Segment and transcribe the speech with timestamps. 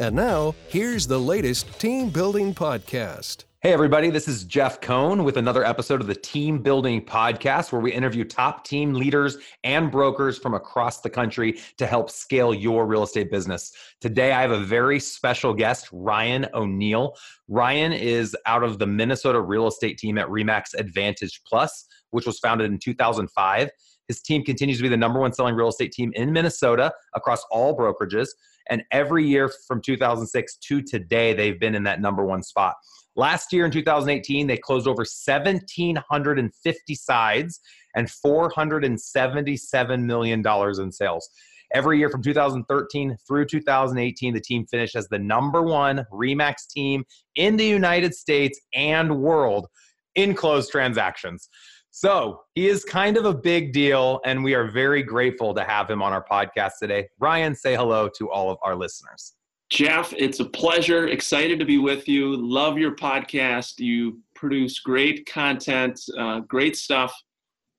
[0.00, 3.46] And now, here's the latest team building podcast.
[3.62, 7.80] Hey, everybody, this is Jeff Cohn with another episode of the Team Building Podcast, where
[7.80, 12.86] we interview top team leaders and brokers from across the country to help scale your
[12.86, 13.72] real estate business.
[14.00, 17.16] Today, I have a very special guest, Ryan O'Neill.
[17.48, 22.38] Ryan is out of the Minnesota real estate team at Remax Advantage Plus, which was
[22.38, 23.68] founded in 2005.
[24.06, 27.44] His team continues to be the number one selling real estate team in Minnesota across
[27.50, 28.28] all brokerages.
[28.70, 32.74] And every year from 2006 to today, they've been in that number one spot.
[33.16, 37.60] Last year in 2018, they closed over 1,750 sides
[37.96, 41.28] and $477 million in sales.
[41.74, 47.04] Every year from 2013 through 2018, the team finished as the number one REMAX team
[47.34, 49.66] in the United States and world
[50.14, 51.48] in closed transactions.
[52.00, 55.90] So he is kind of a big deal, and we are very grateful to have
[55.90, 57.08] him on our podcast today.
[57.18, 59.32] Ryan, say hello to all of our listeners.
[59.68, 61.08] Jeff, it's a pleasure.
[61.08, 62.36] Excited to be with you.
[62.36, 63.80] Love your podcast.
[63.80, 67.12] You produce great content, uh, great stuff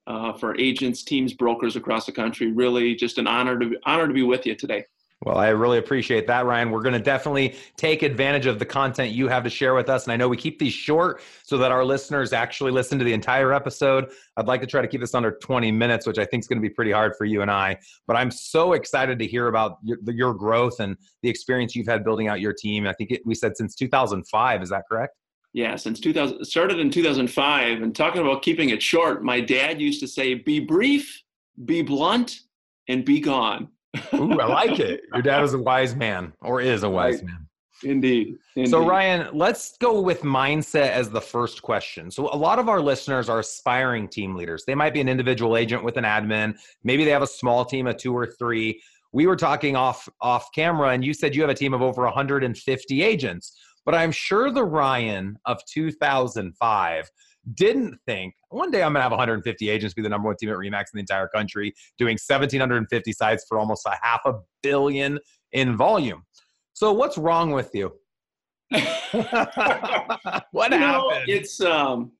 [0.05, 2.51] uh, for agents, teams, brokers across the country.
[2.51, 4.83] Really, just an honor to honor to be with you today.
[5.21, 6.71] Well, I really appreciate that, Ryan.
[6.71, 10.05] We're going to definitely take advantage of the content you have to share with us.
[10.05, 13.11] And I know we keep these short so that our listeners actually listen to the
[13.11, 14.11] entire episode.
[14.37, 16.61] I'd like to try to keep this under 20 minutes, which I think is going
[16.61, 17.77] to be pretty hard for you and I.
[18.07, 22.29] But I'm so excited to hear about your, growth and the experience you've had building
[22.29, 22.87] out your team.
[22.87, 24.61] I think we said since 2005.
[24.61, 25.15] Is that correct?
[25.51, 27.81] Yeah, since 2000, started in 2005.
[27.81, 31.21] And talking about keeping it short, my dad used to say, be brief,
[31.65, 32.39] be blunt,
[32.87, 33.67] and be gone.
[34.13, 35.01] Ooh, I like it.
[35.13, 37.25] Your dad was a wise man, or is a wise right.
[37.25, 37.47] man.
[37.83, 38.37] Indeed.
[38.55, 38.69] Indeed.
[38.69, 42.11] So, Ryan, let's go with mindset as the first question.
[42.11, 44.63] So, a lot of our listeners are aspiring team leaders.
[44.65, 46.57] They might be an individual agent with an admin.
[46.83, 48.81] Maybe they have a small team of two or three.
[49.11, 52.03] We were talking off off camera, and you said you have a team of over
[52.03, 53.57] 150 agents.
[53.85, 57.09] But I'm sure the Ryan of 2005
[57.53, 60.49] didn't think one day I'm going to have 150 agents be the number one team
[60.49, 64.33] at Remax in the entire country, doing 1,750 sides for almost a half a
[64.63, 65.19] billion
[65.51, 66.25] in volume.
[66.73, 67.93] So what's wrong with you?
[68.71, 68.81] what
[69.13, 70.81] you happened?
[70.81, 72.11] Know, it's um,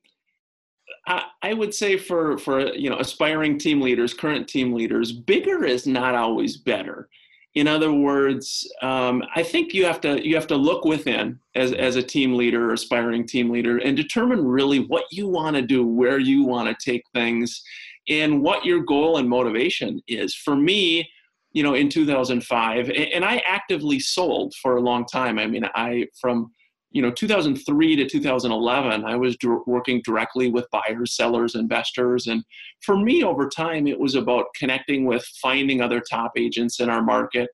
[1.06, 5.64] I, I would say for for you know aspiring team leaders, current team leaders, bigger
[5.64, 7.08] is not always better
[7.54, 11.72] in other words um, i think you have to you have to look within as,
[11.72, 15.84] as a team leader aspiring team leader and determine really what you want to do
[15.86, 17.62] where you want to take things
[18.08, 20.34] and what your goal and motivation is.
[20.34, 21.08] For me
[21.52, 25.38] you know in 2005 and i actively sold for a long time.
[25.38, 26.52] I mean i from
[26.90, 29.36] you know 2003 to 2011 i was
[29.66, 32.44] working directly with buyers sellers investors and
[32.82, 37.02] for me over time it was about connecting with finding other top agents in our
[37.02, 37.48] market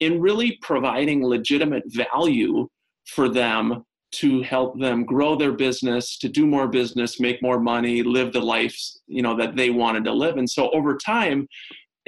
[0.00, 2.68] and really providing legitimate value
[3.06, 8.02] for them to help them grow their business to do more business make more money
[8.02, 8.76] live the life
[9.06, 10.36] you know that they wanted to live.
[10.36, 11.46] And so over time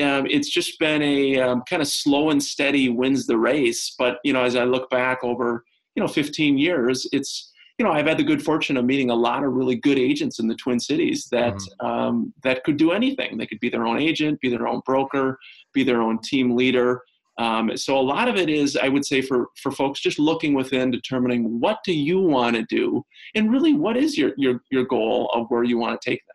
[0.00, 3.94] um, it's just been a um, kind of slow and steady wins the race.
[3.99, 5.64] But you know as i look back over
[5.94, 9.14] you know 15 years it's you know i've had the good fortune of meeting a
[9.14, 11.86] lot of really good agents in the twin cities that mm-hmm.
[11.86, 15.38] um, that could do anything they could be their own agent be their own broker
[15.72, 17.00] be their own team leader
[17.38, 20.54] um, so a lot of it is i would say for for folks just looking
[20.54, 23.02] within determining what do you want to do
[23.34, 26.31] and really what is your your your goal of where you want to take things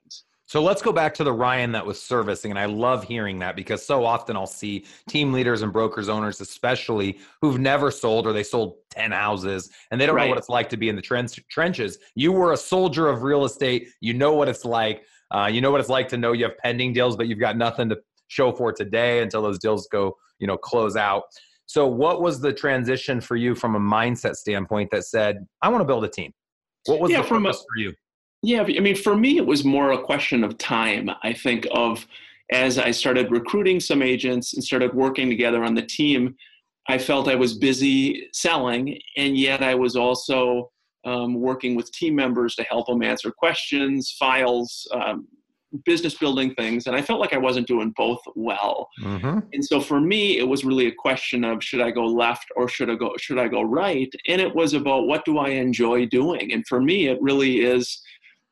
[0.47, 2.51] so let's go back to the Ryan that was servicing.
[2.51, 6.39] And I love hearing that because so often I'll see team leaders and brokers owners,
[6.39, 10.23] especially who've never sold or they sold 10 houses and they don't right.
[10.23, 11.99] know what it's like to be in the trench- trenches.
[12.15, 13.89] You were a soldier of real estate.
[13.99, 15.03] You know what it's like.
[15.31, 17.57] Uh, you know what it's like to know you have pending deals, but you've got
[17.57, 17.97] nothing to
[18.29, 21.23] show for today until those deals go, you know, close out.
[21.65, 25.81] So what was the transition for you from a mindset standpoint that said, I want
[25.81, 26.33] to build a team?
[26.85, 27.93] What was yeah, the purpose a, for you?
[28.43, 31.09] Yeah, I mean, for me, it was more a question of time.
[31.23, 32.05] I think of
[32.51, 36.35] as I started recruiting some agents and started working together on the team,
[36.87, 40.71] I felt I was busy selling, and yet I was also
[41.03, 45.27] um, working with team members to help them answer questions, files, um,
[45.85, 49.39] business building things and i felt like i wasn't doing both well mm-hmm.
[49.51, 52.69] and so for me it was really a question of should i go left or
[52.69, 56.05] should i go should i go right and it was about what do i enjoy
[56.05, 58.01] doing and for me it really is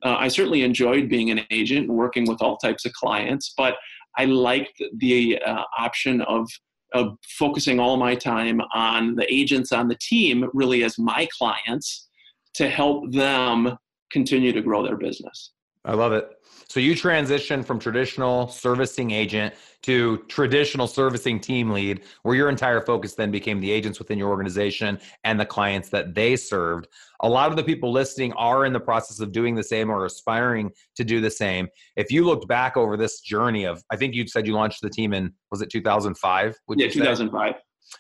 [0.06, 3.76] uh, i certainly enjoyed being an agent and working with all types of clients but
[4.18, 6.48] i liked the uh, option of
[6.94, 12.08] of focusing all my time on the agents on the team really as my clients
[12.54, 13.78] to help them
[14.12, 15.52] continue to grow their business
[15.86, 16.32] I love it.
[16.68, 19.54] So you transition from traditional servicing agent
[19.84, 24.30] to traditional servicing team lead, where your entire focus then became the agents within your
[24.30, 26.88] organization and the clients that they served.
[27.22, 30.06] A lot of the people listening are in the process of doing the same or
[30.06, 31.68] aspiring to do the same.
[31.96, 34.90] If you looked back over this journey of, I think you said you launched the
[34.90, 36.56] team in, was it 2005?
[36.76, 37.54] Yeah, 2005.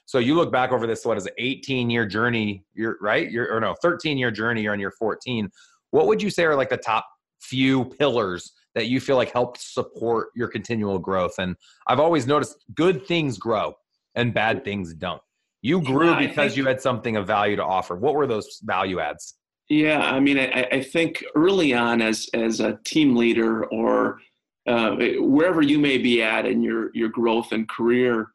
[0.05, 3.29] So you look back over this, what is it, 18 year journey, you're right?
[3.29, 5.49] You're, or no, 13 year journey, you're on your 14.
[5.91, 7.05] What would you say are like the top
[7.49, 11.35] few pillars that you feel like helped support your continual growth.
[11.39, 11.55] And
[11.87, 13.73] I've always noticed good things grow
[14.15, 15.21] and bad things don't.
[15.61, 17.95] You grew yeah, because think, you had something of value to offer.
[17.95, 19.35] What were those value adds?
[19.67, 24.19] Yeah, I mean, I, I think early on, as as a team leader or
[24.67, 28.27] uh, wherever you may be at in your your growth and career,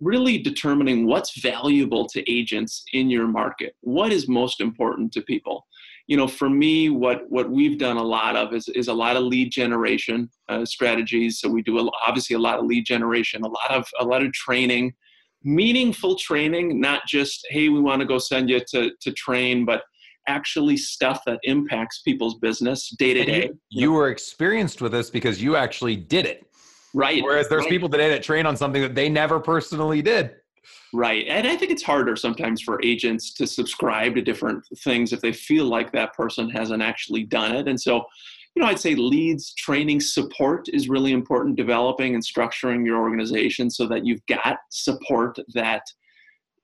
[0.00, 3.74] really determining what's valuable to agents in your market.
[3.80, 5.66] What is most important to people?
[6.06, 9.16] You know, for me, what what we've done a lot of is is a lot
[9.16, 11.40] of lead generation uh, strategies.
[11.40, 14.22] So we do a, obviously a lot of lead generation, a lot of a lot
[14.22, 14.94] of training,
[15.42, 19.82] meaningful training, not just hey, we want to go send you to to train, but
[20.28, 23.50] actually stuff that impacts people's business day to day.
[23.70, 26.44] You were experienced with this because you actually did it.
[26.94, 27.22] Right.
[27.22, 27.70] Whereas there's right.
[27.70, 30.32] people today that train on something that they never personally did.
[30.96, 31.26] Right.
[31.28, 35.32] And I think it's harder sometimes for agents to subscribe to different things if they
[35.32, 37.68] feel like that person hasn't actually done it.
[37.68, 38.04] And so,
[38.54, 43.68] you know, I'd say leads, training, support is really important, developing and structuring your organization
[43.68, 45.82] so that you've got support that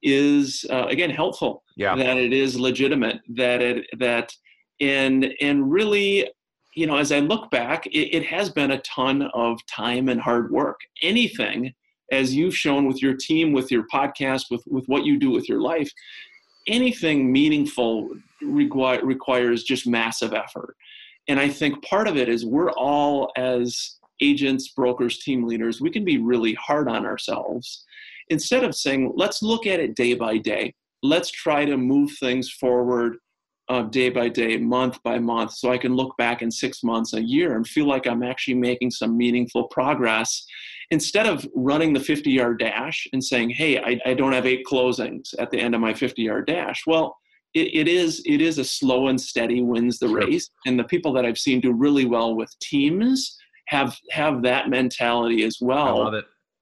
[0.02, 4.32] is uh, again helpful yeah that it is legitimate that it that
[4.80, 6.28] and and really
[6.74, 10.20] you know as i look back it, it has been a ton of time and
[10.20, 11.72] hard work anything
[12.12, 15.48] as you've shown with your team, with your podcast, with, with what you do with
[15.48, 15.90] your life,
[16.68, 18.10] anything meaningful
[18.42, 20.76] require, requires just massive effort.
[21.26, 25.90] And I think part of it is we're all, as agents, brokers, team leaders, we
[25.90, 27.84] can be really hard on ourselves.
[28.28, 32.50] Instead of saying, let's look at it day by day, let's try to move things
[32.50, 33.16] forward
[33.68, 37.14] uh, day by day, month by month, so I can look back in six months,
[37.14, 40.44] a year, and feel like I'm actually making some meaningful progress
[40.92, 44.64] instead of running the 50 yard dash and saying, hey, I, I, don't have eight
[44.70, 46.82] closings at the end of my 50 yard dash.
[46.86, 47.16] Well,
[47.54, 50.18] it, it is it is a slow and steady wins the sure.
[50.18, 50.50] race.
[50.66, 53.36] And the people that I've seen do really well with teams
[53.68, 56.10] have have that mentality as well.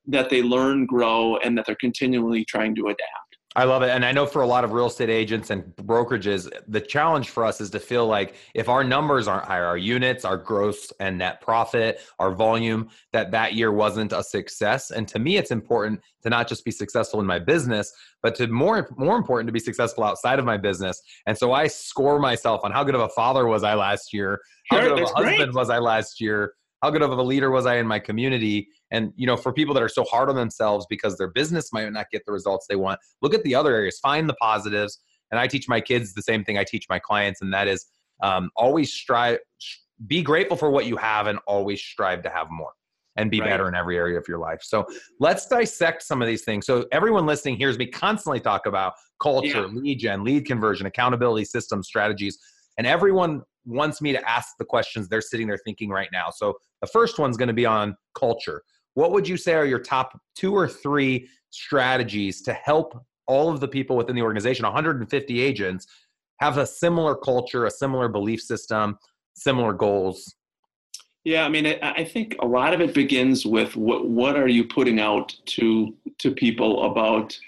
[0.06, 3.29] That they learn, grow, and that they're continually trying to adapt.
[3.56, 3.90] I love it.
[3.90, 7.44] And I know for a lot of real estate agents and brokerages, the challenge for
[7.44, 11.18] us is to feel like if our numbers aren't higher, our units, our gross and
[11.18, 14.92] net profit, our volume, that that year wasn't a success.
[14.92, 17.92] And to me, it's important to not just be successful in my business,
[18.22, 21.02] but to more, more important to be successful outside of my business.
[21.26, 24.40] And so I score myself on how good of a father was I last year?
[24.70, 25.54] How sure, good of a husband great.
[25.54, 26.54] was I last year?
[26.82, 28.68] how good of a leader was I in my community?
[28.90, 31.90] And you know, for people that are so hard on themselves because their business might
[31.92, 34.98] not get the results they want, look at the other areas, find the positives.
[35.30, 37.86] And I teach my kids the same thing I teach my clients, and that is
[38.22, 39.38] um, always strive,
[40.06, 42.72] be grateful for what you have, and always strive to have more
[43.16, 43.50] and be right.
[43.50, 44.60] better in every area of your life.
[44.62, 44.86] So
[45.18, 46.66] let's dissect some of these things.
[46.66, 49.66] So everyone listening hears me constantly talk about culture, yeah.
[49.66, 52.38] lead gen, lead conversion, accountability systems, strategies,
[52.78, 56.30] and everyone wants me to ask the questions they're sitting there thinking right now.
[56.34, 58.62] So the first one's going to be on culture.
[59.00, 63.58] What would you say are your top two or three strategies to help all of
[63.58, 65.86] the people within the organization, 150 agents,
[66.40, 68.98] have a similar culture, a similar belief system,
[69.32, 70.34] similar goals?
[71.24, 74.66] Yeah, I mean, I think a lot of it begins with what what are you
[74.66, 77.38] putting out to to people about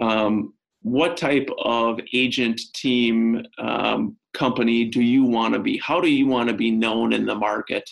[0.00, 5.76] um, what type of agent team um, company do you want to be?
[5.76, 7.90] How do you want to be known in the market?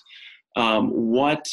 [0.57, 1.47] Um, what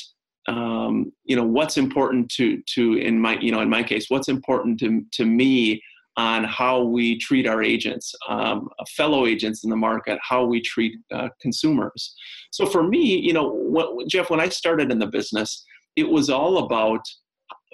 [0.48, 4.30] um, you know what's important to to in my you know in my case what's
[4.30, 5.82] important to to me
[6.16, 10.98] on how we treat our agents um, fellow agents in the market how we treat
[11.14, 12.16] uh, consumers.
[12.52, 16.30] So for me you know what, jeff when i started in the business it was
[16.30, 17.02] all about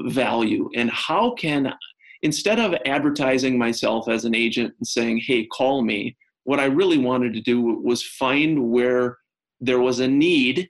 [0.01, 1.71] value and how can
[2.23, 6.97] instead of advertising myself as an agent and saying hey call me what I really
[6.97, 9.17] wanted to do was find where
[9.61, 10.69] there was a need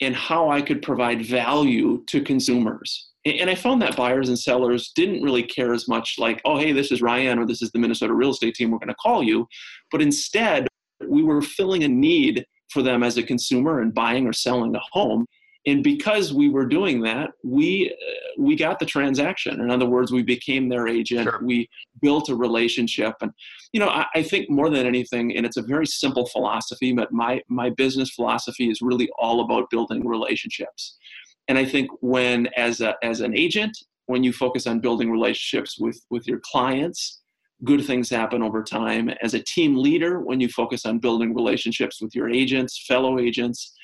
[0.00, 3.08] and how I could provide value to consumers.
[3.24, 6.72] And I found that buyers and sellers didn't really care as much like, oh, hey,
[6.72, 9.22] this is Ryan or this is the Minnesota real estate team, we're going to call
[9.22, 9.46] you.
[9.90, 10.68] But instead,
[11.06, 14.80] we were filling a need for them as a consumer and buying or selling a
[14.92, 15.26] home
[15.66, 19.60] and because we were doing that we uh, we got the transaction.
[19.60, 21.24] In other words we became their agent.
[21.24, 21.40] Sure.
[21.42, 21.68] we
[22.00, 23.14] built a relationship.
[23.20, 23.32] And
[23.72, 27.12] you know I, I, think more than anything and it's a very simple philosophy but
[27.12, 30.96] my my business philosophy is really all about building relationships.
[31.48, 35.78] And i think when as a as an agent when you focus on building relationships
[35.78, 37.20] with with your clients
[37.64, 39.10] good things happen over time.
[39.22, 43.74] As a team leader when you focus on building relationships with your agents fellow agents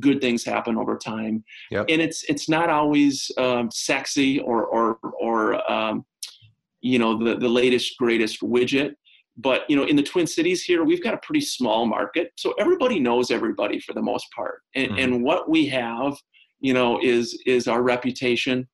[0.00, 1.44] good things happen over time.
[1.70, 1.86] Yep.
[1.88, 6.04] And it's it's not always um, sexy or or or um,
[6.80, 8.94] you know the the latest greatest widget.
[9.36, 12.54] But you know, in the Twin Cities here, we've got a pretty small market, so
[12.58, 14.60] everybody knows everybody for the most part.
[14.76, 14.98] And, mm-hmm.
[14.98, 16.16] and what we have,
[16.60, 18.68] you know, is is our reputation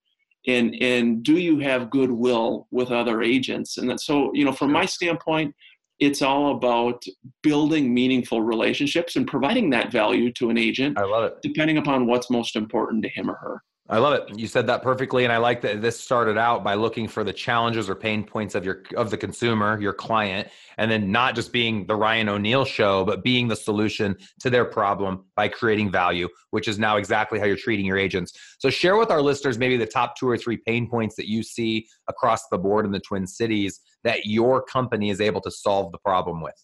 [0.47, 4.73] and and do you have goodwill with other agents and that so you know from
[4.73, 5.55] my standpoint
[6.01, 7.05] it's all about
[7.43, 10.99] building meaningful relationships and providing that value to an agent.
[10.99, 11.35] I love it.
[11.43, 13.63] Depending upon what's most important to him or her.
[13.91, 14.39] I love it.
[14.39, 17.33] You said that perfectly, and I like that this started out by looking for the
[17.33, 20.47] challenges or pain points of your of the consumer, your client,
[20.79, 24.65] and then not just being the Ryan O'Neill show, but being the solution to their
[24.65, 28.33] problem by creating value, which is now exactly how you're treating your agents.
[28.61, 31.43] So share with our listeners maybe the top two or three pain points that you
[31.43, 35.91] see across the board in the Twin Cities that your company is able to solve
[35.91, 36.55] the problem with.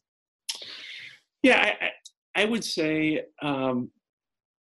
[1.42, 3.90] Yeah, I, I would say um,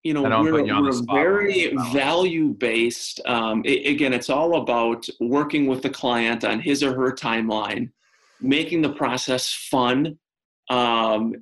[0.06, 3.20] you know, we're, we're very value based.
[3.26, 7.90] Um, it, again, it's all about working with the client on his or her timeline,
[8.40, 10.16] making the process fun,
[10.70, 11.34] um,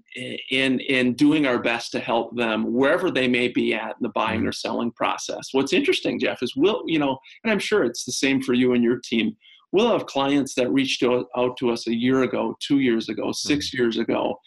[0.50, 4.08] and, and doing our best to help them wherever they may be at in the
[4.10, 4.48] buying mm-hmm.
[4.48, 5.48] or selling process.
[5.52, 8.72] What's interesting, Jeff, is we'll, you know, and I'm sure it's the same for you
[8.72, 9.36] and your team.
[9.72, 13.66] We'll have clients that reached out to us a year ago, two years ago, 6
[13.66, 13.76] mm-hmm.
[13.76, 14.38] years ago,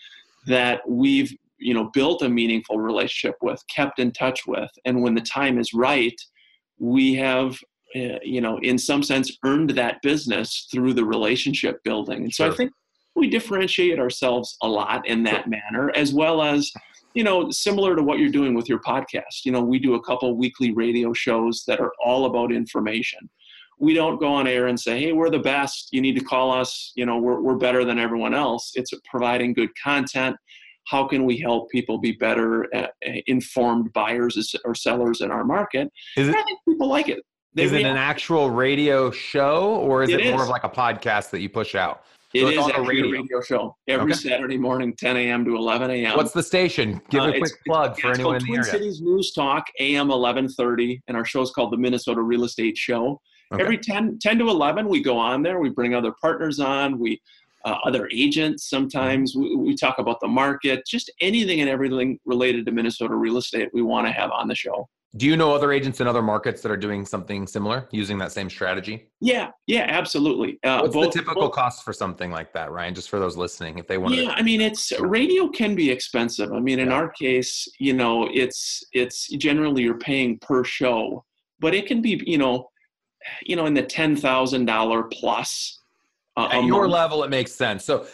[0.47, 5.15] that we've you know built a meaningful relationship with kept in touch with and when
[5.15, 6.19] the time is right
[6.79, 7.57] we have
[7.95, 12.23] uh, you know in some sense earned that business through the relationship building.
[12.23, 12.71] And so i think
[13.15, 16.71] we differentiate ourselves a lot in that manner as well as
[17.15, 19.43] you know similar to what you're doing with your podcast.
[19.43, 23.19] You know we do a couple weekly radio shows that are all about information.
[23.79, 25.89] We don't go on air and say hey we're the best.
[25.91, 26.91] You need to call us.
[26.95, 28.71] You know we're, we're better than everyone else.
[28.75, 30.35] It's providing good content
[30.87, 32.87] how can we help people be better uh,
[33.27, 35.91] informed buyers or sellers in our market?
[36.15, 37.19] Is it, I think people like it.
[37.53, 40.69] They is it an actual radio show or is it, it more of like a
[40.69, 42.03] podcast that you push out?
[42.33, 43.09] It so is a radio.
[43.09, 43.41] radio.
[43.41, 44.29] show every okay.
[44.29, 45.45] Saturday morning, 10 a.m.
[45.45, 46.17] to 11 a.m.
[46.17, 47.01] What's the station?
[47.09, 48.71] Give uh, a quick plug for anyone in the Twin area.
[48.71, 53.19] Cities News Talk, AM 1130, and our show is called the Minnesota Real Estate Show.
[53.53, 53.63] Okay.
[53.63, 55.59] Every 10, 10 to 11, we go on there.
[55.59, 56.99] We bring other partners on.
[56.99, 57.21] We
[57.67, 59.35] uh, other agents sometimes.
[59.35, 63.69] We, we, talk about the market, just anything and everything related to Minnesota real estate
[63.73, 64.87] we want to have on the show.
[65.17, 68.31] Do you know other agents in other markets that are doing something similar using that
[68.31, 69.09] same strategy?
[69.19, 70.59] Yeah, yeah, absolutely.
[70.63, 72.93] Uh, What's both, the typical both, cost for something like that, Ryan?
[72.93, 74.13] Just for those listening, if they want.
[74.13, 76.53] To Yeah, to- I mean, it's radio can be expensive.
[76.53, 76.95] I mean, in yeah.
[76.95, 81.25] our case, you know, it's it's generally you're paying per show,
[81.59, 82.69] but it can be, you know,
[83.41, 85.79] you know, in the ten thousand dollar plus
[86.37, 87.83] uh, at your level, it makes sense.
[87.83, 88.05] So,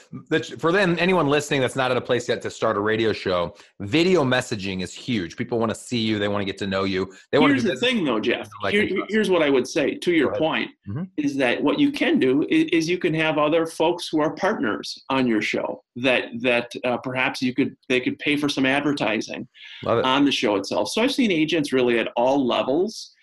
[0.57, 3.53] for then anyone listening that's not at a place yet to start a radio show,
[3.81, 5.35] video messaging is huge.
[5.35, 6.19] People want to see you.
[6.19, 7.13] They want to get to know you.
[7.31, 8.47] They want here's the thing, though, Jeff.
[8.63, 11.03] Like Here, here's what I would say to your point: mm-hmm.
[11.17, 14.33] is that what you can do is, is, you can have other folks who are
[14.35, 18.65] partners on your show that that uh, perhaps you could they could pay for some
[18.65, 19.45] advertising
[19.85, 20.87] on the show itself.
[20.87, 23.13] So I've seen agents really at all levels.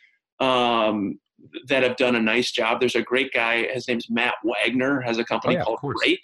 [0.41, 1.19] Um,
[1.69, 2.81] that have done a nice job.
[2.81, 3.67] There's a great guy.
[3.73, 5.01] His name's Matt Wagner.
[5.01, 6.21] Has a company oh, yeah, called Great.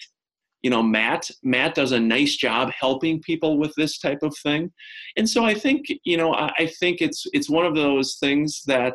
[0.63, 1.31] You know, Matt.
[1.43, 4.73] Matt does a nice job helping people with this type of thing,
[5.17, 8.63] and so I think you know I, I think it's it's one of those things
[8.67, 8.95] that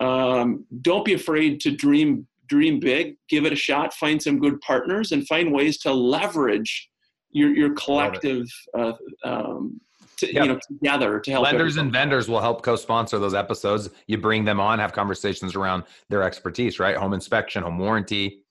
[0.00, 4.60] um, don't be afraid to dream dream big, give it a shot, find some good
[4.60, 6.88] partners, and find ways to leverage
[7.30, 8.46] your your collective
[8.78, 8.92] uh,
[9.24, 9.80] um,
[10.18, 10.44] to, yep.
[10.44, 14.44] you know together to help lenders and vendors will help co-sponsor those episodes you bring
[14.44, 18.42] them on have conversations around their expertise right home inspection home warranty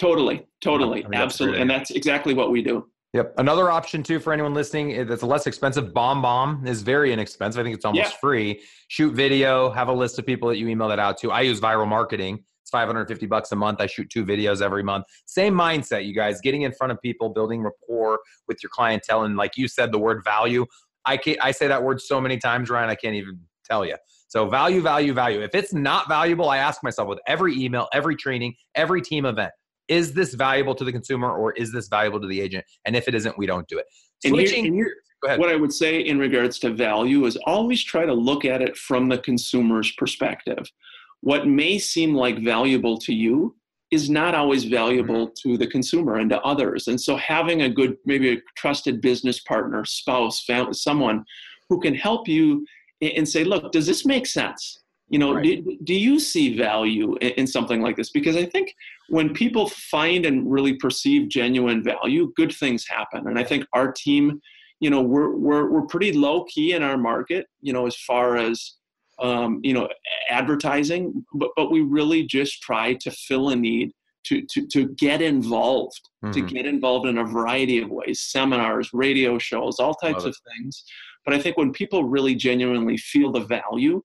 [0.00, 3.34] totally totally I mean, absolutely and that's exactly what we do Yep.
[3.38, 5.94] Another option too for anyone listening eh, that's less expensive.
[5.94, 7.58] BombBomb is very inexpensive.
[7.58, 8.18] I think it's almost yeah.
[8.18, 8.60] free.
[8.88, 9.70] Shoot video.
[9.70, 11.30] Have a list of people that you email that out to.
[11.30, 12.44] I use viral marketing.
[12.66, 13.80] It's 550 bucks a month.
[13.80, 15.04] I shoot two videos every month.
[15.24, 16.40] Same mindset, you guys.
[16.40, 18.18] Getting in front of people, building rapport
[18.48, 20.66] with your clientele, and like you said, the word value
[21.06, 23.96] I can't, I say that word so many times, Ryan, I can't even tell you.
[24.28, 25.40] So value, value, value.
[25.40, 29.52] If it's not valuable, I ask myself with every email, every training, every team event,
[29.86, 32.64] is this valuable to the consumer or is this valuable to the agent?
[32.84, 33.86] And if it isn't, we don't do it.
[34.26, 34.66] Switching.
[34.66, 34.92] And here,
[35.22, 38.44] and here, what I would say in regards to value is always try to look
[38.44, 40.68] at it from the consumer's perspective.
[41.20, 43.56] What may seem like valuable to you
[43.90, 45.50] is not always valuable mm-hmm.
[45.50, 46.88] to the consumer and to others.
[46.88, 51.24] And so having a good, maybe a trusted business partner, spouse, family, someone
[51.68, 52.66] who can help you
[53.00, 54.80] and say, look, does this make sense?
[55.08, 55.64] You know, right.
[55.64, 58.10] do, do you see value in, in something like this?
[58.10, 58.74] Because I think
[59.08, 63.28] when people find and really perceive genuine value, good things happen.
[63.28, 64.40] And I think our team,
[64.80, 68.36] you know, we're, we're, we're pretty low key in our market, you know, as far
[68.36, 68.74] as,
[69.18, 69.88] um, you know,
[70.30, 73.92] advertising, but, but we really just try to fill a need
[74.24, 76.32] to, to, to get involved, mm-hmm.
[76.32, 80.84] to get involved in a variety of ways, seminars, radio shows, all types of things.
[81.24, 84.02] But I think when people really genuinely feel the value,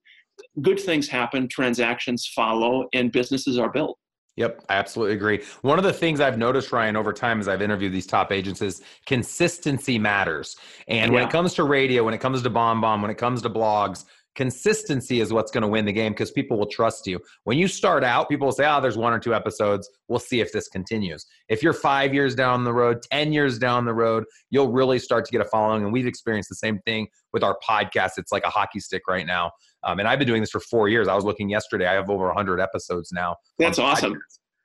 [0.62, 3.98] good things happen, transactions follow, and businesses are built.
[4.38, 5.44] Yep, I absolutely agree.
[5.62, 8.62] One of the things I've noticed, Ryan, over time as I've interviewed these top agents
[8.62, 10.56] is consistency matters.
[10.88, 11.16] And yeah.
[11.16, 14.06] when it comes to radio, when it comes to BombBomb, when it comes to blogs,
[14.36, 17.20] consistency is what's going to win the game because people will trust you.
[17.44, 19.90] When you start out, people will say, oh, there's one or two episodes.
[20.08, 21.26] We'll see if this continues.
[21.50, 25.26] If you're five years down the road, 10 years down the road, you'll really start
[25.26, 25.84] to get a following.
[25.84, 28.12] And we've experienced the same thing with our podcast.
[28.18, 29.52] It's like a hockey stick right now.
[29.84, 31.08] Um, and I've been doing this for four years.
[31.08, 31.88] I was looking yesterday.
[31.88, 33.36] I have over 100 episodes now.
[33.58, 34.20] That's awesome.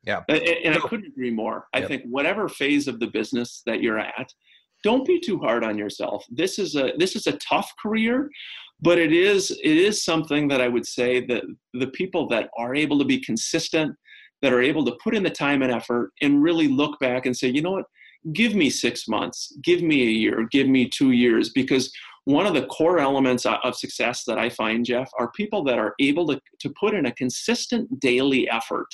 [0.04, 0.22] Yeah.
[0.28, 1.66] And, and I couldn't agree more.
[1.72, 1.88] I yep.
[1.88, 4.32] think whatever phase of the business that you're at,
[4.86, 6.24] don't be too hard on yourself.
[6.30, 8.30] This is a this is a tough career,
[8.80, 12.72] but it is it is something that I would say that the people that are
[12.72, 13.96] able to be consistent,
[14.42, 17.36] that are able to put in the time and effort, and really look back and
[17.36, 17.86] say, you know what,
[18.32, 21.90] give me six months, give me a year, give me two years, because
[22.26, 25.94] one of the core elements of success that I find, Jeff, are people that are
[25.98, 28.86] able to, to put in a consistent daily effort.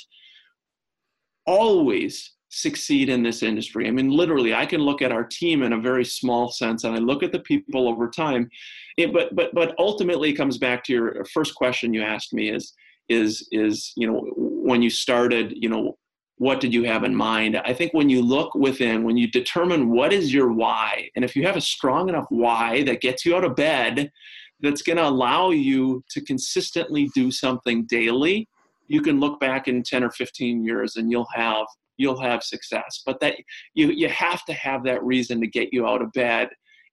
[1.45, 3.87] Always succeed in this industry.
[3.87, 6.95] I mean, literally, I can look at our team in a very small sense, and
[6.95, 8.49] I look at the people over time.
[8.97, 12.49] It, but but but ultimately, it comes back to your first question you asked me:
[12.49, 12.73] is
[13.09, 15.97] is is you know when you started, you know,
[16.37, 17.57] what did you have in mind?
[17.57, 21.35] I think when you look within, when you determine what is your why, and if
[21.35, 24.11] you have a strong enough why that gets you out of bed,
[24.59, 28.47] that's going to allow you to consistently do something daily
[28.87, 31.65] you can look back in 10 or 15 years and you'll have
[31.97, 33.01] you'll have success.
[33.05, 33.35] But that
[33.73, 36.49] you you have to have that reason to get you out of bed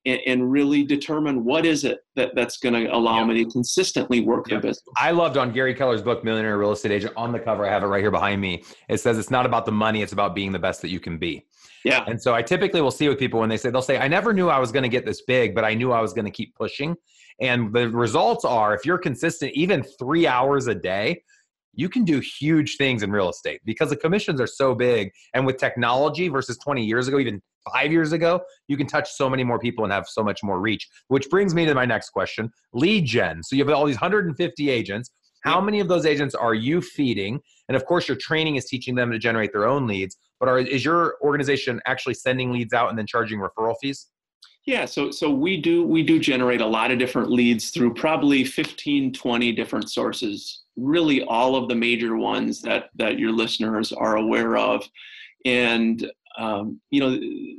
[0.06, 3.28] and, and really determine what is it that, that's going to allow yep.
[3.28, 4.62] me to consistently work yep.
[4.62, 4.84] the business.
[4.96, 7.12] I loved on Gary Keller's book, Millionaire Real Estate Agent.
[7.16, 8.64] On the cover, I have it right here behind me.
[8.88, 11.18] It says it's not about the money; it's about being the best that you can
[11.18, 11.46] be.
[11.84, 12.04] Yeah.
[12.06, 14.32] And so I typically will see with people when they say they'll say, "I never
[14.32, 16.30] knew I was going to get this big, but I knew I was going to
[16.30, 16.96] keep pushing."
[17.40, 21.22] And the results are, if you're consistent, even three hours a day,
[21.74, 25.10] you can do huge things in real estate because the commissions are so big.
[25.34, 27.40] And with technology versus 20 years ago, even
[27.72, 30.60] five years ago, you can touch so many more people and have so much more
[30.60, 30.88] reach.
[31.08, 33.42] Which brings me to my next question lead gen.
[33.42, 35.10] So you have all these 150 agents.
[35.42, 37.40] How many of those agents are you feeding?
[37.68, 40.16] And of course, your training is teaching them to generate their own leads.
[40.38, 44.08] But are, is your organization actually sending leads out and then charging referral fees?
[44.66, 48.44] Yeah, so so we do we do generate a lot of different leads through probably
[48.44, 50.64] 15 20 different sources.
[50.80, 54.88] Really all of the major ones that that your listeners are aware of.
[55.44, 57.18] And um, you know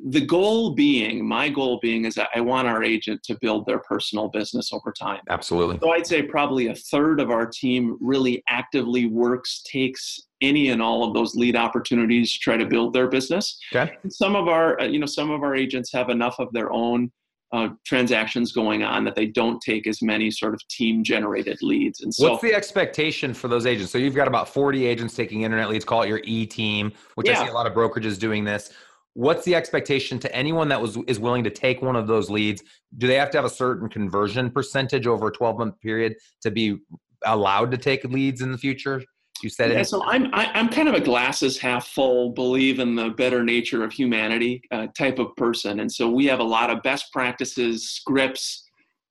[0.10, 3.79] the goal being my goal being is that i want our agent to build their
[3.79, 8.41] personal business over time absolutely so i'd say probably a third of our team really
[8.47, 13.07] actively works takes any and all of those lead opportunities to try to build their
[13.07, 13.95] business okay.
[14.10, 17.12] Some of our uh, you know some of our agents have enough of their own
[17.53, 22.01] uh, transactions going on that they don't take as many sort of team generated leads.
[22.01, 23.91] And so, what's the expectation for those agents?
[23.91, 27.27] So you've got about 40 agents taking internet leads, call it your E team, which
[27.27, 27.39] yeah.
[27.39, 28.71] I see a lot of brokerages doing this.
[29.13, 32.63] What's the expectation to anyone that was is willing to take one of those leads?
[32.97, 36.51] Do they have to have a certain conversion percentage over a 12 month period to
[36.51, 36.77] be
[37.25, 39.03] allowed to take leads in the future?
[39.43, 39.86] You said yeah, it.
[39.86, 43.10] So I'm I, am i am kind of a glasses half full, believe in the
[43.10, 46.82] better nature of humanity uh, type of person, and so we have a lot of
[46.84, 48.63] best practices, scripts,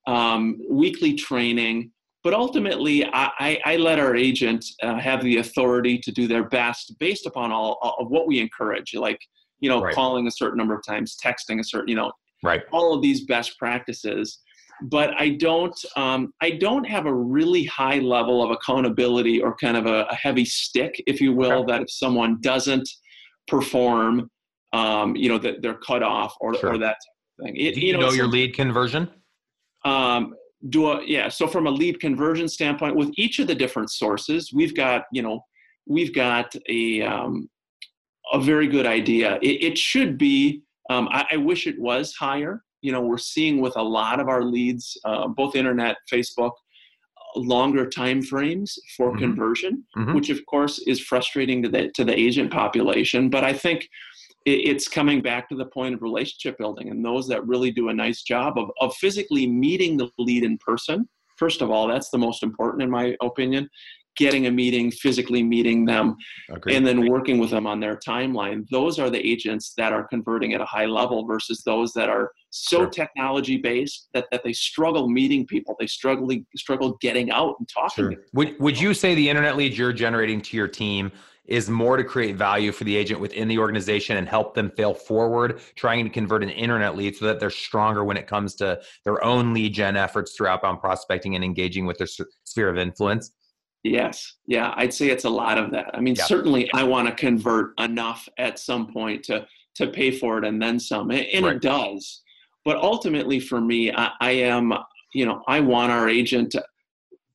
[0.07, 1.91] um, weekly training.
[2.23, 6.43] But ultimately, I, I, I let our agent uh, have the authority to do their
[6.43, 9.19] best based upon all, all of what we encourage, like
[9.61, 9.95] you know, right.
[9.95, 12.11] calling a certain number of times, texting a certain, you know,
[12.43, 12.63] right.
[12.71, 14.39] all of these best practices
[14.83, 19.77] but I don't um, I don't have a really high level of accountability or kind
[19.77, 21.73] of a, a heavy stick, if you will, okay.
[21.73, 22.89] that if someone doesn't
[23.47, 24.29] perform,
[24.73, 26.73] um, you know, that they're cut off or, sure.
[26.73, 26.97] or that
[27.43, 27.55] thing.
[27.55, 29.09] It, Do you, you know, know your lead conversion?
[29.85, 30.33] Um,
[30.69, 31.27] do a, yeah.
[31.27, 35.21] So from a lead conversion standpoint, with each of the different sources, we've got you
[35.21, 35.43] know
[35.87, 37.49] we've got a um,
[38.33, 39.37] a very good idea.
[39.41, 40.63] It, it should be.
[40.89, 42.63] Um, I, I, wish it was higher.
[42.81, 46.51] You know, we're seeing with a lot of our leads, uh, both internet, Facebook,
[47.35, 49.19] longer time frames for mm-hmm.
[49.19, 50.13] conversion, mm-hmm.
[50.13, 53.29] which of course is frustrating to the to the agent population.
[53.29, 53.87] But I think
[54.45, 57.93] it's coming back to the point of relationship building and those that really do a
[57.93, 62.17] nice job of, of physically meeting the lead in person first of all that's the
[62.17, 63.69] most important in my opinion
[64.17, 66.15] getting a meeting, physically meeting them,
[66.49, 66.75] Agreed.
[66.75, 68.67] and then working with them on their timeline.
[68.69, 72.31] Those are the agents that are converting at a high level versus those that are
[72.49, 72.89] so sure.
[72.89, 75.75] technology based that, that they struggle meeting people.
[75.79, 78.11] They struggle struggle getting out and talking.
[78.11, 78.23] Sure.
[78.33, 81.11] Would would you say the internet leads you're generating to your team
[81.45, 84.93] is more to create value for the agent within the organization and help them fail
[84.93, 88.79] forward, trying to convert an internet lead so that they're stronger when it comes to
[89.03, 92.07] their own lead gen efforts through outbound prospecting and engaging with their
[92.45, 93.31] sphere of influence?
[93.83, 94.35] Yes.
[94.45, 94.73] Yeah.
[94.75, 95.91] I'd say it's a lot of that.
[95.93, 96.25] I mean, yeah.
[96.25, 100.61] certainly I want to convert enough at some point to to pay for it and
[100.61, 101.11] then some.
[101.11, 101.55] And right.
[101.55, 102.21] it does.
[102.65, 104.73] But ultimately for me, I, I am,
[105.13, 106.63] you know, I want our agent to,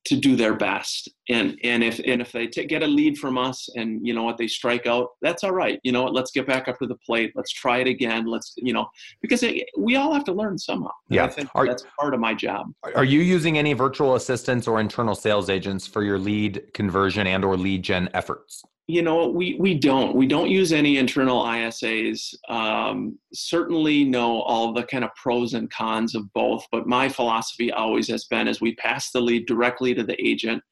[0.07, 1.09] to do their best.
[1.29, 4.23] And and if and if they t- get a lead from us and you know
[4.23, 5.79] what they strike out that's all right.
[5.83, 7.33] You know what let's get back up to the plate.
[7.35, 8.25] Let's try it again.
[8.25, 8.87] Let's you know
[9.21, 12.19] because it, we all have to learn somehow yeah I think are, that's part of
[12.19, 12.67] my job.
[12.95, 17.43] Are you using any virtual assistants or internal sales agents for your lead conversion and
[17.43, 22.33] or lead gen efforts you know we we don't we don't use any internal ISAs
[22.49, 27.71] um, certainly know all the kind of pros and cons of both but my philosophy
[27.71, 30.63] always has been as we pass the lead directly to the agent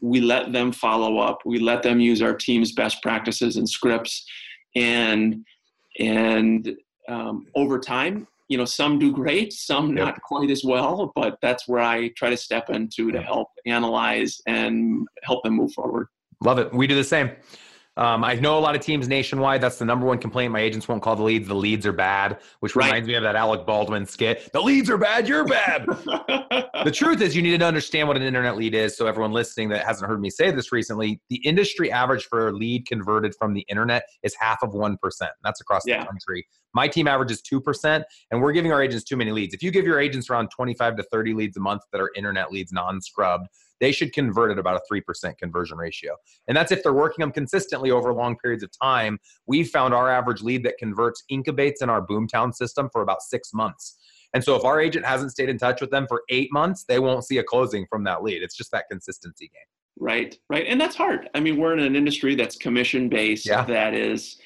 [0.00, 4.24] we let them follow up we let them use our team's best practices and scripts
[4.74, 5.44] and
[5.98, 6.74] and
[7.08, 10.06] um, over time you know some do great some yep.
[10.06, 14.40] not quite as well but that's where i try to step into to help analyze
[14.46, 16.08] and help them move forward
[16.40, 16.72] Love it.
[16.72, 17.32] We do the same.
[17.98, 19.60] Um, I know a lot of teams nationwide.
[19.60, 20.52] That's the number one complaint.
[20.52, 21.48] My agents won't call the leads.
[21.48, 22.86] The leads are bad, which right.
[22.86, 24.52] reminds me of that Alec Baldwin skit.
[24.52, 25.26] The leads are bad.
[25.26, 25.84] You're bad.
[26.84, 28.96] the truth is, you need to understand what an internet lead is.
[28.96, 32.52] So everyone listening that hasn't heard me say this recently, the industry average for a
[32.52, 35.32] lead converted from the internet is half of one percent.
[35.42, 35.98] That's across yeah.
[35.98, 36.46] the country.
[36.74, 39.54] My team averages two percent, and we're giving our agents too many leads.
[39.54, 42.52] If you give your agents around twenty-five to thirty leads a month that are internet
[42.52, 43.48] leads, non-scrubbed
[43.80, 46.16] they should convert at about a 3% conversion ratio.
[46.46, 49.18] And that's if they're working them consistently over long periods of time.
[49.46, 53.52] We found our average lead that converts incubates in our Boomtown system for about six
[53.52, 53.98] months.
[54.34, 56.98] And so if our agent hasn't stayed in touch with them for eight months, they
[56.98, 58.42] won't see a closing from that lead.
[58.42, 59.62] It's just that consistency game.
[59.98, 60.66] Right, right.
[60.66, 61.28] And that's hard.
[61.34, 63.64] I mean, we're in an industry that's commission based, yeah.
[63.64, 64.38] that is,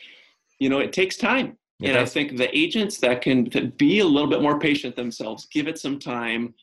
[0.58, 1.58] you know, it takes time.
[1.80, 2.10] It and does.
[2.10, 3.44] I think the agents that can
[3.76, 6.54] be a little bit more patient themselves, give it some time,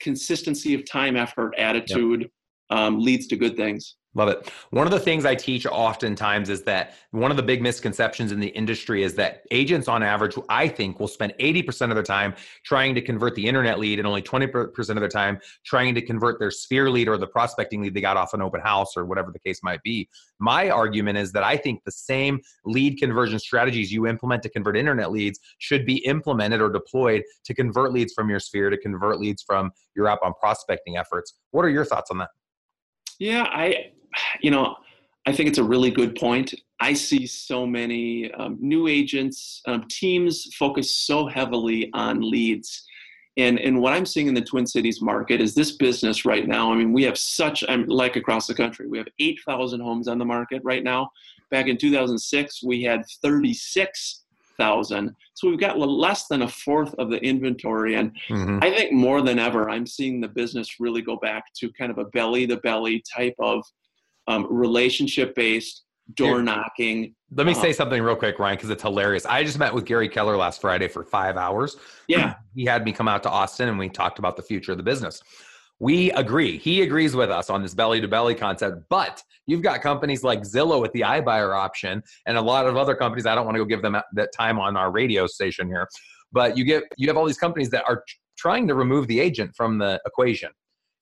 [0.00, 2.30] consistency of time, effort, attitude yep.
[2.78, 3.96] um, leads to good things.
[4.14, 4.50] Love it.
[4.70, 8.40] One of the things I teach oftentimes is that one of the big misconceptions in
[8.40, 12.34] the industry is that agents, on average, I think, will spend 80% of their time
[12.64, 16.40] trying to convert the internet lead and only 20% of their time trying to convert
[16.40, 19.30] their sphere lead or the prospecting lead they got off an open house or whatever
[19.30, 20.08] the case might be.
[20.40, 24.76] My argument is that I think the same lead conversion strategies you implement to convert
[24.76, 29.20] internet leads should be implemented or deployed to convert leads from your sphere, to convert
[29.20, 31.34] leads from your outbound prospecting efforts.
[31.52, 32.30] What are your thoughts on that?
[33.20, 33.92] Yeah, I
[34.40, 34.76] you know,
[35.26, 36.54] I think it's a really good point.
[36.80, 42.86] I see so many um, new agents, um, teams focus so heavily on leads.
[43.36, 46.72] And, and what I'm seeing in the Twin Cities market is this business right now.
[46.72, 50.18] I mean, we have such, I'm like across the country, we have 8,000 homes on
[50.18, 51.10] the market right now.
[51.50, 55.14] Back in 2006, we had 36,000.
[55.34, 57.94] So we've got less than a fourth of the inventory.
[57.94, 58.58] And mm-hmm.
[58.62, 61.98] I think more than ever, I'm seeing the business really go back to kind of
[61.98, 63.64] a belly to belly type of
[64.30, 67.14] um, relationship based door knocking.
[67.32, 69.24] Let me uh, say something real quick, Ryan, because it's hilarious.
[69.26, 71.76] I just met with Gary Keller last Friday for five hours.
[72.08, 72.34] Yeah.
[72.54, 74.84] he had me come out to Austin and we talked about the future of the
[74.84, 75.22] business.
[75.78, 76.58] We agree.
[76.58, 80.42] He agrees with us on this belly to belly concept, but you've got companies like
[80.42, 83.24] Zillow with the iBuyer option and a lot of other companies.
[83.24, 85.88] I don't want to go give them that time on our radio station here,
[86.32, 88.04] but you get you have all these companies that are
[88.36, 90.50] trying to remove the agent from the equation.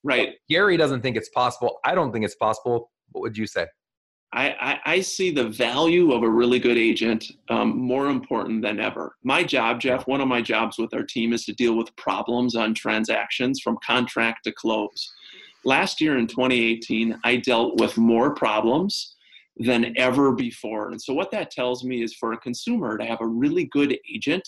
[0.05, 0.35] Right.
[0.49, 1.79] Gary doesn't think it's possible.
[1.85, 2.89] I don't think it's possible.
[3.13, 3.67] What would you say?
[4.33, 8.79] I, I, I see the value of a really good agent um, more important than
[8.79, 9.17] ever.
[9.25, 12.55] My job, Jeff, one of my jobs with our team is to deal with problems
[12.55, 15.11] on transactions from contract to close.
[15.65, 19.17] Last year in 2018, I dealt with more problems
[19.57, 20.91] than ever before.
[20.91, 23.99] And so, what that tells me is for a consumer to have a really good
[24.13, 24.47] agent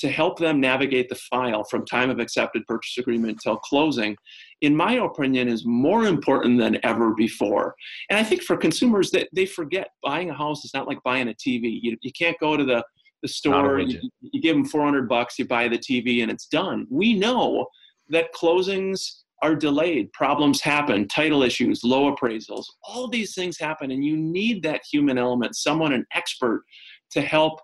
[0.00, 4.16] to help them navigate the file from time of accepted purchase agreement till closing,
[4.62, 7.74] in my opinion, is more important than ever before.
[8.08, 11.28] And I think for consumers that they forget buying a house is not like buying
[11.28, 11.78] a TV.
[11.82, 12.82] You, you can't go to the,
[13.22, 16.86] the store, you, you give them 400 bucks, you buy the TV, and it's done.
[16.90, 17.66] We know
[18.08, 19.02] that closings
[19.42, 24.62] are delayed, problems happen, title issues, low appraisals, all these things happen, and you need
[24.62, 26.62] that human element, someone, an expert,
[27.10, 27.60] to help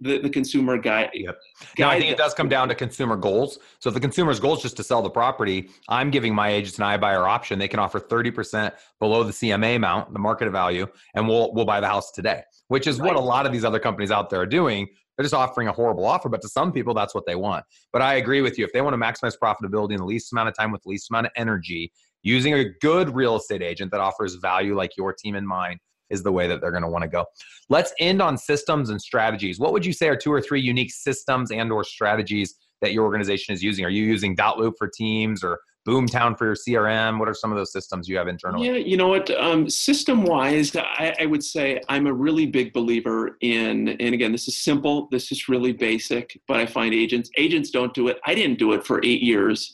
[0.00, 1.10] the, the consumer guy.
[1.12, 1.38] Yep.
[1.78, 3.58] Now, I think it does come down to consumer goals.
[3.78, 6.78] So if the consumer's goal is just to sell the property, I'm giving my agents
[6.78, 7.58] an iBuyer option.
[7.58, 11.80] They can offer 30% below the CMA amount, the market value, and we'll we'll buy
[11.80, 13.08] the house today, which is right.
[13.08, 14.88] what a lot of these other companies out there are doing.
[15.16, 17.64] They're just offering a horrible offer, but to some people, that's what they want.
[17.92, 18.64] But I agree with you.
[18.64, 21.10] If they want to maximize profitability in the least amount of time with the least
[21.10, 25.34] amount of energy, using a good real estate agent that offers value like your team
[25.34, 25.78] and mind
[26.10, 27.24] is the way that they're going to want to go.
[27.68, 29.58] Let's end on systems and strategies.
[29.58, 33.04] What would you say are two or three unique systems and or strategies that your
[33.04, 33.84] organization is using?
[33.84, 37.18] Are you using Dotloop for teams or Boomtown for your CRM?
[37.18, 38.66] What are some of those systems you have internally?
[38.66, 39.30] Yeah, you know what?
[39.30, 44.30] Um, system wise, I, I, would say I'm a really big believer in, and again,
[44.30, 48.18] this is simple, this is really basic, but I find agents, agents don't do it.
[48.26, 49.72] I didn't do it for eight years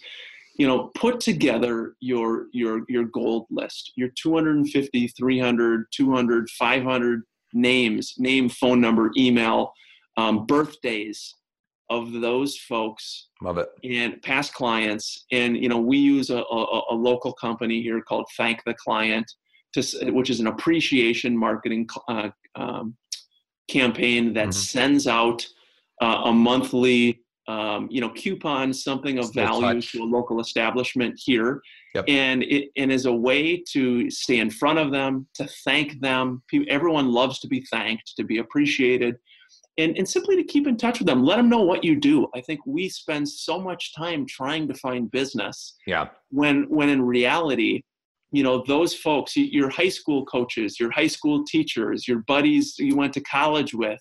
[0.59, 8.14] you know put together your your your gold list your 250 300 200 500 names
[8.19, 9.73] name phone number email
[10.16, 11.35] um, birthdays
[11.90, 16.83] of those folks love it and past clients and you know we use a, a,
[16.90, 19.31] a local company here called thank the client
[19.73, 22.97] to, which is an appreciation marketing uh, um,
[23.69, 24.51] campaign that mm-hmm.
[24.53, 25.47] sends out
[26.03, 29.93] uh, a monthly um, you know, coupon something of value touch.
[29.93, 31.61] to a local establishment here,
[31.95, 32.05] yep.
[32.09, 36.43] and it and as a way to stay in front of them, to thank them.
[36.69, 39.17] Everyone loves to be thanked, to be appreciated,
[39.79, 41.25] and and simply to keep in touch with them.
[41.25, 42.27] Let them know what you do.
[42.35, 45.77] I think we spend so much time trying to find business.
[45.87, 46.09] Yeah.
[46.31, 47.83] When when in reality,
[48.33, 52.97] you know those folks your high school coaches your high school teachers your buddies you
[52.97, 54.01] went to college with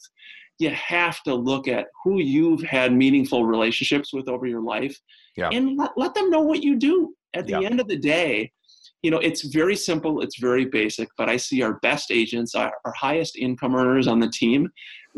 [0.59, 4.97] you have to look at who you've had meaningful relationships with over your life
[5.35, 5.49] yeah.
[5.51, 7.67] and let, let them know what you do at the yeah.
[7.67, 8.51] end of the day
[9.01, 12.73] you know it's very simple it's very basic but i see our best agents our,
[12.85, 14.69] our highest income earners on the team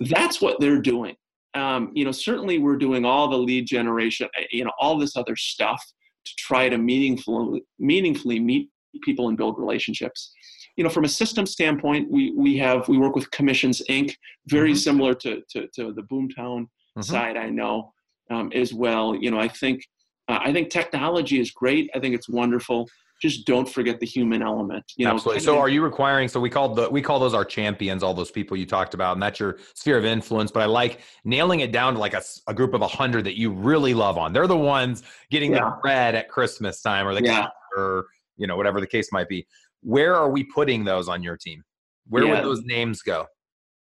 [0.09, 1.15] that's what they're doing
[1.53, 5.15] um, you know certainly we're doing all the lead generation eh, you know all this
[5.15, 5.83] other stuff
[6.25, 8.69] to try to meaningfully meaningfully meet
[9.03, 10.33] people and build relationships
[10.77, 14.15] you know, from a system standpoint, we we have we work with Commissions Inc.
[14.47, 14.77] Very mm-hmm.
[14.77, 17.01] similar to, to, to the Boomtown mm-hmm.
[17.01, 17.35] side.
[17.35, 17.93] I know
[18.29, 19.15] um, as well.
[19.15, 19.83] You know, I think
[20.27, 21.89] uh, I think technology is great.
[21.95, 22.87] I think it's wonderful.
[23.19, 24.85] Just don't forget the human element.
[24.95, 25.41] You know, Absolutely.
[25.41, 26.27] So, are you requiring?
[26.27, 28.03] So we call the we call those our champions.
[28.03, 30.51] All those people you talked about, and that's your sphere of influence.
[30.51, 33.35] But I like nailing it down to like a, a group of a hundred that
[33.35, 34.31] you really love on.
[34.31, 35.61] They're the ones getting yeah.
[35.61, 37.47] the bread at Christmas time, or the yeah.
[37.75, 38.05] or
[38.37, 39.47] you know whatever the case might be
[39.87, 41.63] where are we putting those on your team?
[42.09, 42.35] Where yeah.
[42.35, 43.25] would those names go?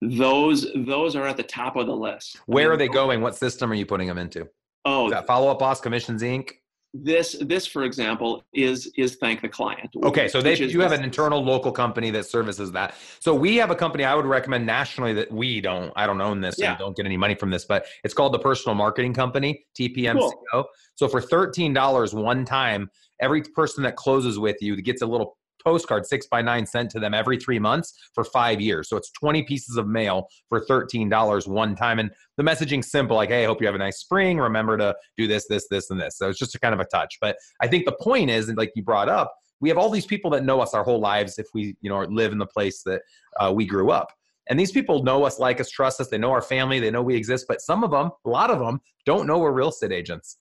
[0.01, 2.39] Those those are at the top of the list.
[2.47, 3.21] Where are they going?
[3.21, 4.49] What system are you putting them into?
[4.85, 6.51] Oh, Is that follow up boss commissions Inc.
[6.95, 9.91] This this for example is is thank the client.
[10.05, 12.95] Okay, so they you have an internal local company that services that.
[13.19, 16.41] So we have a company I would recommend nationally that we don't I don't own
[16.41, 16.71] this yeah.
[16.71, 20.33] and don't get any money from this, but it's called the Personal Marketing Company TPMCO.
[20.53, 20.65] Cool.
[20.95, 22.89] So for thirteen dollars one time,
[23.21, 25.37] every person that closes with you gets a little
[25.69, 28.89] postcard six by nine sent to them every three months for five years.
[28.89, 31.99] So it's 20 pieces of mail for $13 one time.
[31.99, 34.39] And the messaging's simple like, hey, I hope you have a nice spring.
[34.39, 36.17] Remember to do this, this, this, and this.
[36.17, 37.19] So it's just a kind of a touch.
[37.21, 40.31] But I think the point is, like you brought up, we have all these people
[40.31, 43.03] that know us our whole lives if we, you know, live in the place that
[43.39, 44.11] uh, we grew up.
[44.49, 46.09] And these people know us, like us, trust us.
[46.09, 46.81] They know our family.
[46.81, 47.45] They know we exist.
[47.47, 50.39] But some of them, a lot of them, don't know we're real estate agents.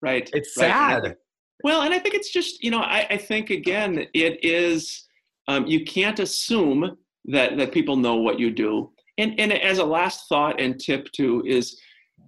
[0.00, 0.30] Right.
[0.32, 0.68] It's right.
[0.68, 1.16] sad.
[1.64, 5.04] Well, and I think it's just, you know, I, I think again, it is,
[5.48, 8.92] um, you can't assume that, that people know what you do.
[9.18, 11.80] And, and as a last thought and tip too is,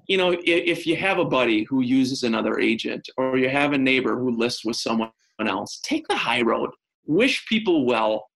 [0.08, 3.72] you know, if, if you have a buddy who uses another agent or you have
[3.72, 5.10] a neighbor who lists with someone
[5.46, 6.70] else, take the high road,
[7.06, 8.26] wish people well,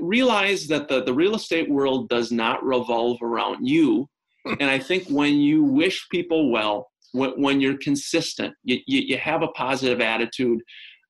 [0.00, 4.08] realize that the, the real estate world does not revolve around you.
[4.60, 9.18] and I think when you wish people well, when, when you're consistent, you, you, you,
[9.18, 10.60] have a positive attitude,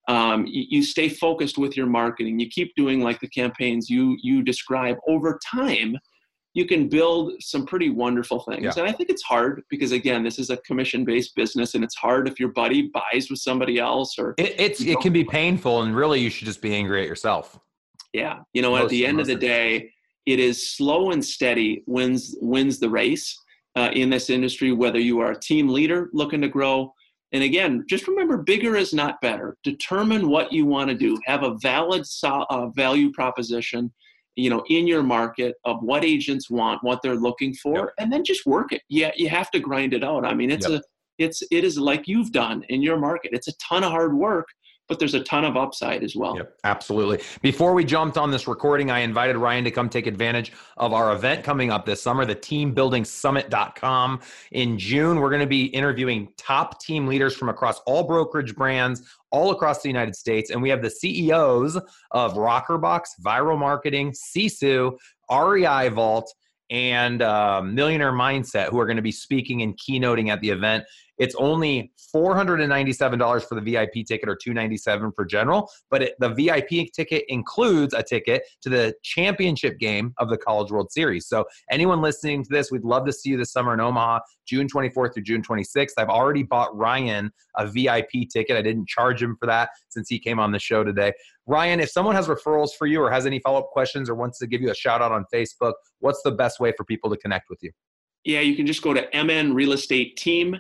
[0.09, 4.17] um, you, you, stay focused with your marketing, you keep doing like the campaigns you,
[4.23, 5.97] you describe over time,
[6.53, 8.62] you can build some pretty wonderful things.
[8.62, 8.73] Yeah.
[8.77, 12.29] And I think it's hard because again, this is a commission-based business, and it's hard
[12.29, 15.97] if your buddy buys with somebody else or it, it's it can be painful, and
[15.97, 17.59] really you should just be angry at yourself.
[18.12, 19.90] Yeah, you know, most, at the end of the day,
[20.27, 23.37] it is slow and steady wins wins the race
[23.77, 26.93] uh, in this industry, whether you are a team leader looking to grow.
[27.33, 29.57] And again, just remember bigger is not better.
[29.65, 31.19] Determine what you want to do.
[31.27, 33.93] Have a valid uh, value proposition
[34.37, 37.89] you know in your market of what agents want what they're looking for yep.
[37.99, 40.69] and then just work it yeah you have to grind it out i mean it's
[40.69, 40.81] yep.
[40.81, 40.83] a
[41.19, 44.47] it's it is like you've done in your market it's a ton of hard work
[44.88, 46.37] but there's a ton of upside as well.
[46.37, 47.20] Yep, absolutely.
[47.42, 51.14] Before we jumped on this recording, I invited Ryan to come take advantage of our
[51.14, 54.20] event coming up this summer, the teambuildingsummit.com.
[54.53, 59.03] In June, we're going to be interviewing top team leaders from across all brokerage brands,
[59.31, 60.51] all across the United States.
[60.51, 61.77] And we have the CEOs
[62.11, 64.97] of Rockerbox, Viral Marketing, Sisu,
[65.31, 66.33] REI Vault,
[66.70, 70.85] and uh, Millionaire Mindset, who are going to be speaking and keynoting at the event.
[71.18, 76.92] It's only $497 for the VIP ticket or 297 for general, but it, the VIP
[76.94, 81.27] ticket includes a ticket to the championship game of the College World Series.
[81.27, 84.66] So anyone listening to this, we'd love to see you this summer in Omaha, June
[84.68, 85.92] 24th through June 26th.
[85.98, 88.57] I've already bought Ryan a VIP ticket.
[88.57, 91.12] I didn't charge him for that since he came on the show today.
[91.46, 94.46] Ryan, if someone has referrals for you or has any follow-up questions or wants to
[94.46, 97.50] give you a shout out on Facebook, what's the best way for people to connect
[97.50, 97.70] with you?
[98.24, 100.59] Yeah, you can just go to MN Real Estate Team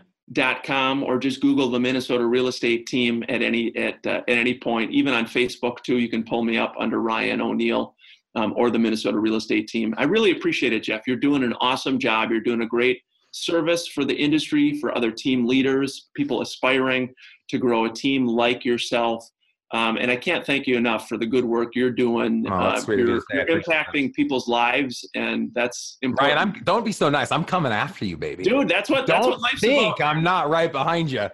[0.64, 4.58] com or just google the minnesota real estate team at any at uh, at any
[4.58, 4.90] point.
[4.90, 7.94] Even on facebook too you can pull me up under ryan o'neill
[8.34, 9.94] um, or the minnesota real estate team.
[9.98, 11.02] I really appreciate it jeff.
[11.06, 12.30] You're doing an awesome job.
[12.30, 13.00] You're doing a great
[13.32, 17.12] service for the industry for other team leaders people aspiring
[17.48, 19.28] to grow a team like yourself
[19.74, 22.46] um, and I can't thank you enough for the good work you're doing.
[22.48, 23.20] Oh, uh, you're, you're
[23.60, 24.14] impacting that.
[24.14, 26.36] people's lives, and that's important.
[26.36, 27.32] Ryan, I'm, don't be so nice.
[27.32, 28.44] I'm coming after you, baby.
[28.44, 30.14] Dude, that's what don't that's what life's think about.
[30.14, 31.28] I'm not right behind you.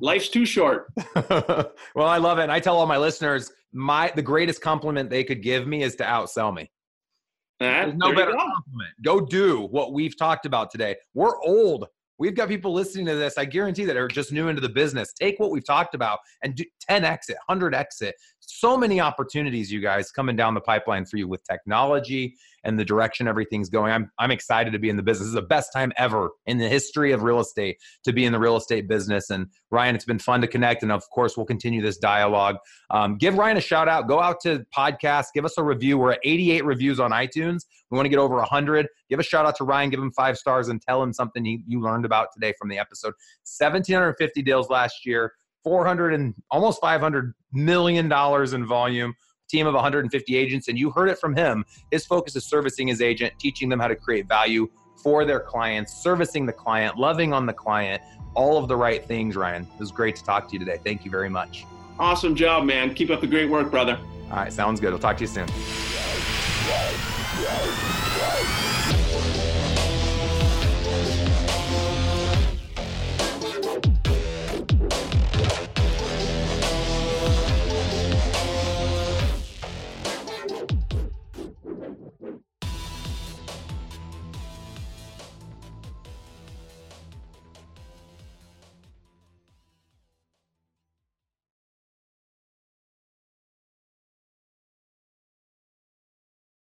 [0.00, 0.86] Life's too short.
[1.16, 5.24] well, I love it, and I tell all my listeners, my the greatest compliment they
[5.24, 6.70] could give me is to outsell me.
[7.58, 8.38] That, There's no better go.
[8.38, 8.90] compliment.
[9.02, 10.94] Go do what we've talked about today.
[11.12, 11.86] We're old.
[12.20, 15.14] We've got people listening to this, I guarantee that are just new into the business.
[15.14, 18.14] Take what we've talked about and do 10 exit, 100 exit.
[18.40, 22.84] So many opportunities, you guys, coming down the pipeline for you with technology and the
[22.84, 23.92] direction everything's going.
[23.92, 25.20] I'm I'm excited to be in the business.
[25.20, 28.32] This is the best time ever in the history of real estate to be in
[28.32, 29.30] the real estate business.
[29.30, 32.56] And Ryan, it's been fun to connect, and of course, we'll continue this dialogue.
[32.90, 34.08] Um, give Ryan a shout out.
[34.08, 35.26] Go out to podcast.
[35.34, 35.98] Give us a review.
[35.98, 37.60] We're at 88 reviews on iTunes.
[37.90, 38.86] We want to get over 100.
[39.08, 39.90] Give a shout out to Ryan.
[39.90, 43.14] Give him five stars and tell him something you learned about today from the episode.
[43.58, 45.32] 1,750 deals last year.
[45.64, 49.14] 400 and almost 500 million dollars in volume
[49.50, 51.64] team of 150 agents, and you heard it from him.
[51.90, 54.68] His focus is servicing his agent, teaching them how to create value
[55.02, 58.02] for their clients, servicing the client, loving on the client,
[58.34, 59.62] all of the right things, Ryan.
[59.62, 60.78] It was great to talk to you today.
[60.84, 61.64] Thank you very much.
[61.98, 62.94] Awesome job, man.
[62.94, 63.98] Keep up the great work, brother.
[64.30, 64.92] All right, sounds good.
[64.92, 65.48] I'll talk to you soon.